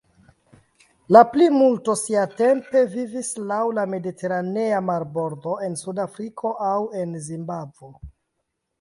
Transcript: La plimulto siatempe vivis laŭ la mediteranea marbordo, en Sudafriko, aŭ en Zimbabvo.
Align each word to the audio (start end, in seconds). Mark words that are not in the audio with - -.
La 1.15 1.21
plimulto 1.33 1.95
siatempe 1.99 2.83
vivis 2.95 3.31
laŭ 3.53 3.61
la 3.81 3.85
mediteranea 3.93 4.83
marbordo, 4.89 5.57
en 5.69 5.81
Sudafriko, 5.85 6.57
aŭ 6.75 6.77
en 7.05 7.19
Zimbabvo. 7.31 7.97